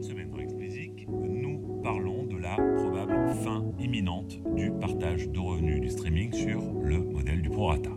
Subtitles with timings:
[0.00, 5.80] Cette semaine dans Explicit, nous parlons de la probable fin imminente du partage de revenus
[5.80, 7.90] du streaming sur le modèle du prorata.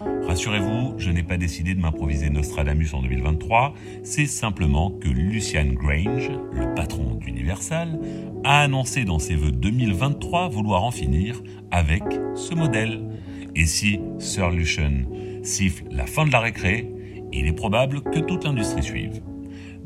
[0.00, 6.32] Rassurez-vous, je n'ai pas décidé de m'improviser Nostradamus en 2023, c'est simplement que Lucian Grange,
[6.50, 8.00] le patron d'Universal,
[8.42, 11.40] a annoncé dans ses vœux 2023 vouloir en finir
[11.70, 12.02] avec
[12.34, 13.08] ce modèle.
[13.54, 15.04] Et si Sir Lucian
[15.44, 16.90] siffle la fin de la récré,
[17.32, 19.22] il est probable que toute l'industrie suive.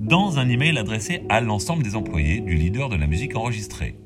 [0.00, 3.96] Dans un email adressé à l'ensemble des employés du leader de la musique enregistrée.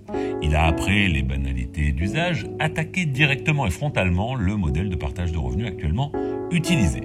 [0.42, 5.38] Il a, après les banalités d'usage, attaqué directement et frontalement le modèle de partage de
[5.38, 6.10] revenus actuellement
[6.50, 7.02] utilisé.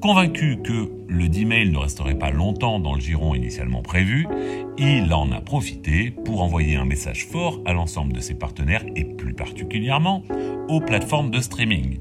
[0.00, 4.26] Convaincu que le D-mail ne resterait pas longtemps dans le giron initialement prévu,
[4.76, 9.04] il en a profité pour envoyer un message fort à l'ensemble de ses partenaires et
[9.04, 10.24] plus particulièrement
[10.68, 12.00] aux plateformes de streaming.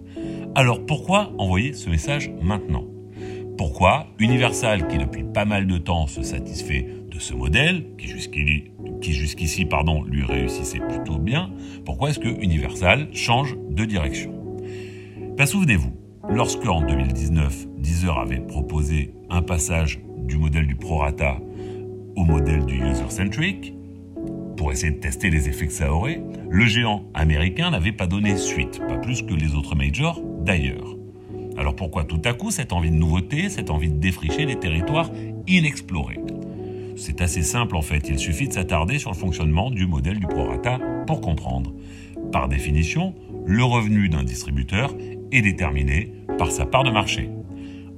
[0.56, 2.89] Alors pourquoi envoyer ce message maintenant?
[3.60, 8.72] Pourquoi Universal, qui depuis pas mal de temps se satisfait de ce modèle, qui jusqu'ici
[9.02, 11.52] qui jusqu'ici pardon, lui réussissait plutôt bien,
[11.84, 14.32] pourquoi est-ce que Universal change de direction?
[15.36, 15.92] Ben, Souvenez-vous,
[16.30, 21.42] lorsque en 2019, Deezer avait proposé un passage du modèle du prorata
[22.16, 23.74] au modèle du user-centric,
[24.56, 28.38] pour essayer de tester les effets que ça aurait, le géant américain n'avait pas donné
[28.38, 30.99] suite, pas plus que les autres majors d'ailleurs.
[31.60, 35.12] Alors pourquoi tout à coup cette envie de nouveauté, cette envie de défricher les territoires
[35.46, 36.22] inexplorés?
[36.96, 40.26] C'est assez simple en fait, il suffit de s'attarder sur le fonctionnement du modèle du
[40.26, 41.74] prorata pour comprendre.
[42.32, 43.14] Par définition,
[43.46, 44.96] le revenu d'un distributeur
[45.34, 47.30] est déterminé par sa part de marché.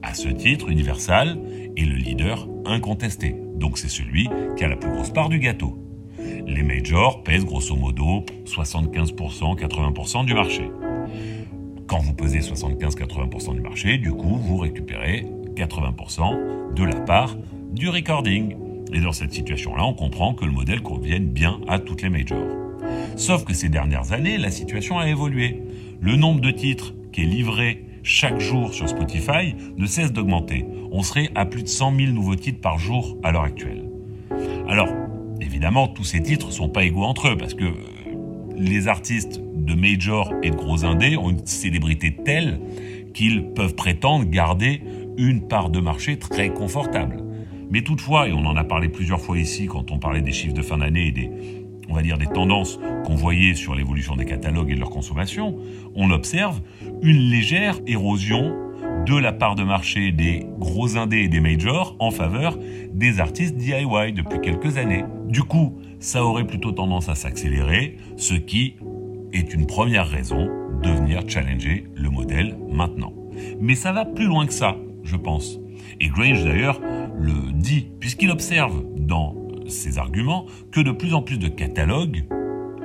[0.01, 1.37] À ce titre, Universal
[1.77, 5.77] est le leader incontesté, donc c'est celui qui a la plus grosse part du gâteau.
[6.47, 10.63] Les majors pèsent grosso modo 75%, 80% du marché.
[11.91, 17.35] Quand vous pesez 75-80% du marché, du coup, vous récupérez 80% de la part
[17.73, 18.55] du recording.
[18.93, 22.47] Et dans cette situation-là, on comprend que le modèle convienne bien à toutes les majors.
[23.17, 25.63] Sauf que ces dernières années, la situation a évolué.
[25.99, 30.65] Le nombre de titres qui est livré chaque jour sur Spotify ne cesse d'augmenter.
[30.93, 33.83] On serait à plus de 100 000 nouveaux titres par jour à l'heure actuelle.
[34.69, 34.87] Alors,
[35.41, 37.73] évidemment, tous ces titres ne sont pas égaux entre eux parce que euh,
[38.61, 42.59] les artistes de major et de gros indés ont une célébrité telle
[43.13, 44.81] qu'ils peuvent prétendre garder
[45.17, 47.23] une part de marché très confortable.
[47.69, 50.53] Mais toutefois, et on en a parlé plusieurs fois ici quand on parlait des chiffres
[50.53, 51.31] de fin d'année et des,
[51.89, 55.57] on va dire, des tendances qu'on voyait sur l'évolution des catalogues et de leur consommation,
[55.95, 56.61] on observe
[57.01, 58.55] une légère érosion
[59.05, 62.57] de la part de marché des gros indés et des majors en faveur
[62.93, 65.03] des artistes DIY depuis quelques années.
[65.27, 68.75] Du coup, ça aurait plutôt tendance à s'accélérer, ce qui
[69.33, 70.49] est une première raison
[70.83, 73.13] de venir challenger le modèle maintenant.
[73.59, 75.59] Mais ça va plus loin que ça, je pense.
[75.99, 76.79] Et Grange d'ailleurs
[77.19, 79.35] le dit, puisqu'il observe dans
[79.67, 82.25] ses arguments que de plus en plus de catalogues,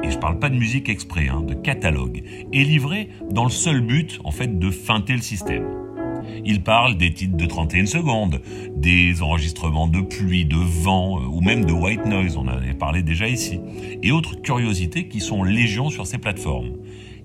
[0.03, 2.23] et je ne parle pas de musique exprès, hein, de catalogues,
[2.53, 5.86] est livré dans le seul but en fait de feinter le système.
[6.45, 8.41] Il parle des titres de 31 secondes,
[8.75, 12.75] des enregistrements de pluie, de vent euh, ou même de white noise, on en avait
[12.75, 13.61] parlé déjà ici,
[14.03, 16.73] et autres curiosités qui sont légion sur ces plateformes.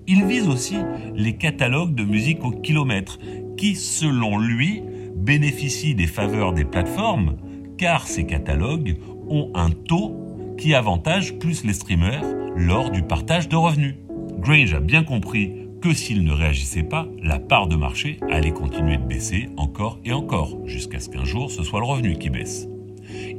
[0.06, 0.76] Il vise aussi
[1.14, 3.18] les catalogues de musique au kilomètre,
[3.56, 4.82] qui, selon lui,
[5.14, 7.36] bénéficient des faveurs des plateformes
[7.78, 8.96] car ces catalogues
[9.28, 10.16] ont un taux
[10.58, 12.24] qui avantage plus les streamers
[12.56, 13.94] lors du partage de revenus.
[14.38, 18.96] Grange a bien compris que s'il ne réagissait pas, la part de marché allait continuer
[18.96, 22.68] de baisser encore et encore, jusqu'à ce qu'un jour ce soit le revenu qui baisse.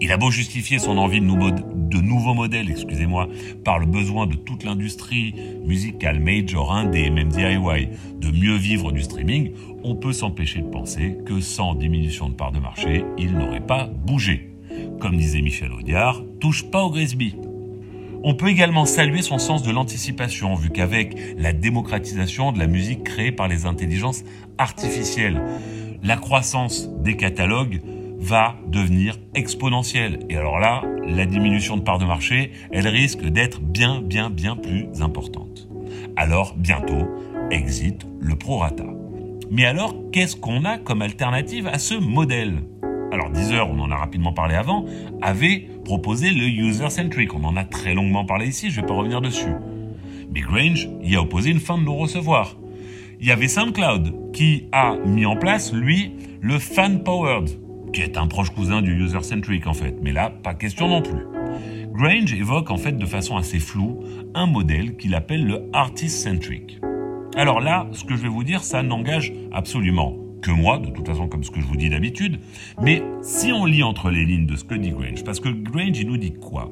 [0.01, 3.29] Il a beau justifier son envie de, nouveaux modèles, excusez-moi,
[3.63, 5.33] par le besoin de toute l'industrie
[5.65, 7.87] musicale, major, indé et même DIY,
[8.19, 9.51] de mieux vivre du streaming,
[9.83, 13.85] on peut s'empêcher de penser que sans diminution de part de marché, il n'aurait pas
[13.85, 14.49] bougé.
[14.99, 17.35] Comme disait Michel Audiard, touche pas au Grisby.
[18.25, 23.03] On peut également saluer son sens de l'anticipation, vu qu'avec la démocratisation de la musique
[23.03, 24.23] créée par les intelligences
[24.57, 25.41] artificielles,
[26.03, 27.81] la croissance des catalogues
[28.19, 30.19] va devenir exponentielle.
[30.29, 34.55] Et alors là, la diminution de part de marché, elle risque d'être bien, bien, bien
[34.55, 35.67] plus importante.
[36.15, 37.09] Alors, bientôt,
[37.51, 38.85] exit le prorata.
[39.51, 42.63] Mais alors, qu'est-ce qu'on a comme alternative à ce modèle?
[43.13, 44.85] Alors, Deezer, on en a rapidement parlé avant,
[45.21, 47.35] avait proposé le user-centric.
[47.35, 49.53] On en a très longuement parlé ici, je ne vais pas revenir dessus.
[50.33, 52.57] Mais Grange y a opposé une fin de non-recevoir.
[53.19, 57.51] Il y avait SoundCloud qui a mis en place, lui, le fan-powered
[57.93, 61.27] qui est un proche cousin du user-centric en fait, mais là, pas question non plus.
[61.93, 63.99] Grange évoque en fait de façon assez floue
[64.33, 66.79] un modèle qu'il appelle le artist-centric.
[67.35, 71.07] Alors là, ce que je vais vous dire, ça n'engage absolument que moi, de toute
[71.07, 72.39] façon comme ce que je vous dis d'habitude,
[72.81, 75.97] mais si on lit entre les lignes de ce que dit Grange, parce que Grange
[75.97, 76.71] il nous dit quoi?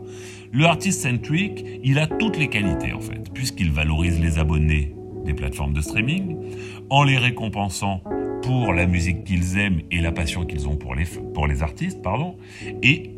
[0.51, 4.93] Le artist centric, il a toutes les qualités en fait, puisqu'il valorise les abonnés
[5.25, 6.35] des plateformes de streaming
[6.89, 8.01] en les récompensant
[8.43, 12.01] pour la musique qu'ils aiment et la passion qu'ils ont pour les, pour les artistes,
[12.01, 12.35] pardon,
[12.83, 13.11] et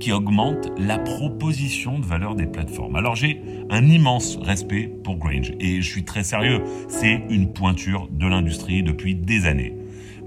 [0.00, 2.96] qui augmente la proposition de valeur des plateformes.
[2.96, 3.40] Alors j'ai
[3.70, 8.82] un immense respect pour Grange et je suis très sérieux, c'est une pointure de l'industrie
[8.82, 9.74] depuis des années.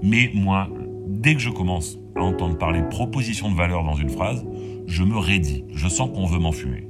[0.02, 0.68] Mais moi,
[1.06, 4.44] dès que je commence à entendre parler proposition de valeur dans une phrase,
[4.86, 6.88] je me raidis, je sens qu'on veut m'enfumer.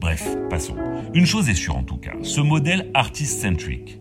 [0.00, 0.76] Bref, passons.
[1.14, 3.98] Une chose est sûre en tout cas, ce modèle artist-centric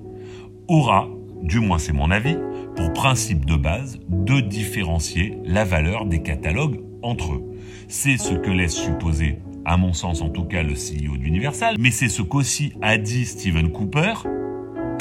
[0.67, 1.09] aura,
[1.41, 2.37] du moins c'est mon avis,
[2.75, 7.43] pour principe de base de différencier la valeur des catalogues entre eux.
[7.87, 11.91] C'est ce que laisse supposer, à mon sens en tout cas, le CEO d'Universal, mais
[11.91, 14.13] c'est ce qu'aussi a dit Steven Cooper,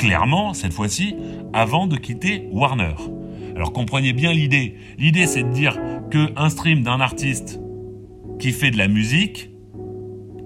[0.04, 1.16] clairement, cette fois-ci,
[1.54, 2.94] avant de quitter Warner.
[3.56, 4.74] Alors comprenez bien l'idée.
[4.98, 5.78] L'idée, c'est de dire
[6.10, 7.58] qu'un stream d'un artiste
[8.38, 9.50] qui fait de la musique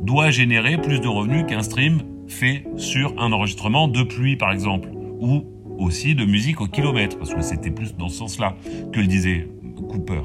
[0.00, 4.90] doit générer plus de revenus qu'un stream fait sur un enregistrement de pluie, par exemple,
[5.18, 5.44] ou
[5.76, 8.56] aussi de musique au kilomètre, parce que c'était plus dans ce sens-là
[8.92, 9.48] que le disait
[9.88, 10.22] Cooper.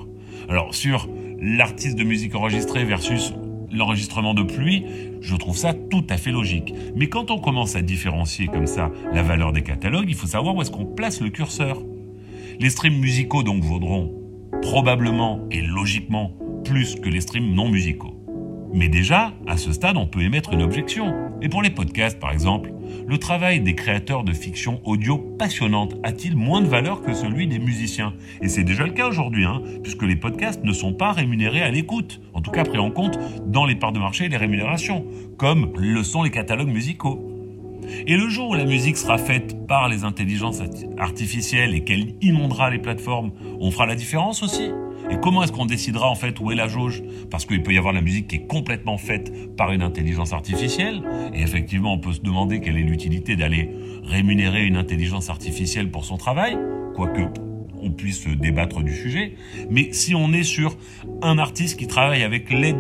[0.48, 1.10] Alors sur
[1.40, 3.34] l'artiste de musique enregistrée versus
[3.74, 4.86] l'enregistrement de pluie,
[5.22, 6.74] je trouve ça tout à fait logique.
[6.96, 10.56] Mais quand on commence à différencier comme ça la valeur des catalogues, il faut savoir
[10.56, 11.82] où est-ce qu'on place le curseur.
[12.60, 14.14] Les streams musicaux donc vaudront
[14.62, 16.32] probablement et logiquement
[16.64, 18.13] plus que les streams non musicaux.
[18.74, 21.14] Mais déjà, à ce stade, on peut émettre une objection.
[21.42, 22.74] Et pour les podcasts, par exemple,
[23.08, 27.60] le travail des créateurs de fiction audio passionnante a-t-il moins de valeur que celui des
[27.60, 28.14] musiciens?
[28.42, 31.70] Et c'est déjà le cas aujourd'hui, hein, puisque les podcasts ne sont pas rémunérés à
[31.70, 35.06] l'écoute, en tout cas pris en compte dans les parts de marché et les rémunérations,
[35.38, 37.33] comme le sont les catalogues musicaux.
[38.08, 40.62] Et le jour où la musique sera faite par les intelligences
[40.98, 44.72] artificielles et qu'elle inondera les plateformes, on fera la différence aussi.
[45.10, 47.04] Et comment est-ce qu'on décidera en fait où est la jauge?
[47.30, 51.04] Parce qu'il peut y avoir la musique qui est complètement faite par une intelligence artificielle,
[51.34, 53.70] et effectivement on peut se demander quelle est l'utilité d'aller
[54.06, 56.58] rémunérer une intelligence artificielle pour son travail,
[56.96, 57.22] quoique
[57.84, 59.34] on puisse débattre du sujet.
[59.70, 60.78] Mais si on est sur
[61.22, 62.78] un artiste qui travaille avec l'aide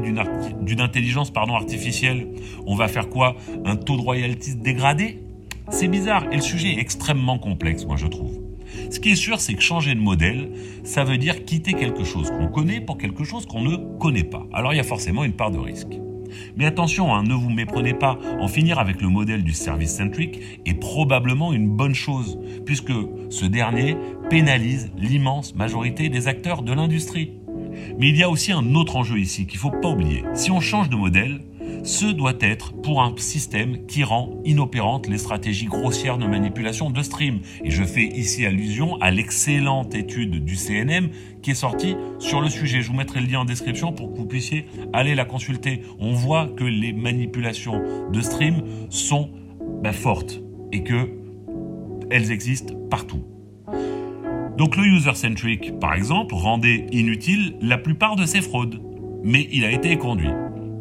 [0.62, 2.28] d'une intelligence artificielle,
[2.66, 3.36] on va faire quoi?
[3.66, 5.20] Un taux de royalties dégradé?
[5.70, 8.40] C'est bizarre et le sujet est extrêmement complexe, moi je trouve.
[8.90, 10.50] Ce qui est sûr, c'est que changer de modèle,
[10.84, 14.46] ça veut dire quitter quelque chose qu'on connaît pour quelque chose qu'on ne connaît pas.
[14.52, 15.94] Alors il y a forcément une part de risque.
[16.58, 20.40] Mais attention, hein, ne vous méprenez pas, en finir avec le modèle du service centric
[20.66, 22.94] est probablement une bonne chose, puisque
[23.30, 23.96] ce dernier
[24.30, 27.34] pénalise l'immense majorité des acteurs de l'industrie.
[27.98, 30.24] Mais il y a aussi un autre enjeu ici qu'il ne faut pas oublier.
[30.34, 31.42] Si on change de modèle,
[31.84, 37.02] ce doit être pour un système qui rend inopérantes les stratégies grossières de manipulation de
[37.04, 37.40] stream.
[37.64, 41.10] Et je fais ici allusion à l'excellente étude du CNM
[41.42, 42.82] qui est sortie sur le sujet.
[42.82, 45.82] Je vous mettrai le lien en description pour que vous puissiez aller la consulter.
[46.00, 47.82] On voit que les manipulations
[48.12, 49.30] de stream sont
[49.84, 50.42] bah, fortes
[50.72, 51.10] et que
[52.10, 53.24] elles existent partout.
[54.58, 58.80] Donc le user-centric, par exemple, rendait inutile la plupart de ces fraudes,
[59.24, 60.30] mais il a été conduit.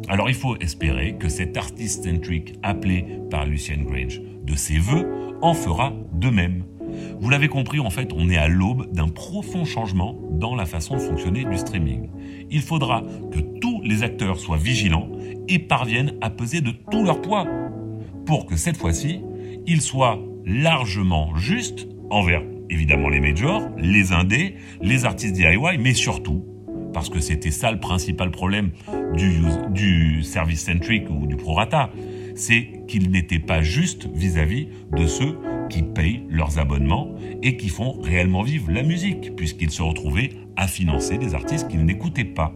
[0.09, 5.37] Alors il faut espérer que cet artist centric appelé par Lucien Grange de ses voeux
[5.41, 6.63] en fera de même.
[7.19, 10.95] Vous l'avez compris, en fait, on est à l'aube d'un profond changement dans la façon
[10.95, 12.09] de fonctionner du streaming.
[12.51, 15.09] Il faudra que tous les acteurs soient vigilants
[15.47, 17.47] et parviennent à peser de tout leur poids
[18.25, 19.21] pour que cette fois-ci,
[19.65, 26.45] ils soient largement justes envers évidemment les majors, les indés, les artistes DIY, mais surtout
[26.93, 28.71] parce que c'était ça le principal problème
[29.15, 31.91] du, service centric ou du prorata,
[32.35, 35.37] c'est qu'il n'était pas juste vis-à-vis de ceux
[35.69, 40.67] qui payent leurs abonnements et qui font réellement vivre la musique, puisqu'ils se retrouvaient à
[40.67, 42.53] financer des artistes qu'ils n'écoutaient pas.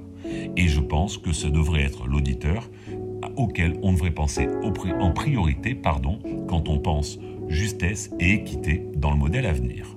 [0.55, 2.69] Et je pense que ce devrait être l'auditeur
[3.35, 4.47] auquel on devrait penser
[4.99, 9.96] en priorité pardon, quand on pense justesse et équité dans le modèle à venir.